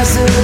[0.00, 0.39] desert